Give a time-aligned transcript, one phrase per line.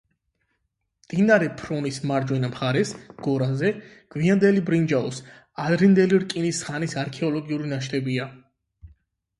[1.07, 2.93] მდინარე ფრონის მარჯვენა მხარეს,
[3.27, 3.71] გორაზე,
[4.17, 5.21] გვიანდელი ბრინჯაოს,
[5.69, 8.29] ადრინდელი რკინის ხანის არქეოლოგიური ნაშთებია.